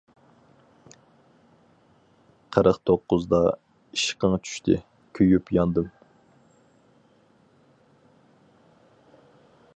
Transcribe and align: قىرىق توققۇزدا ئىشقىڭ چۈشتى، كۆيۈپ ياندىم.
قىرىق 2.57 2.79
توققۇزدا 2.91 3.41
ئىشقىڭ 3.49 4.35
چۈشتى، 4.47 4.79
كۆيۈپ 5.21 5.53
ياندىم. 5.59 5.95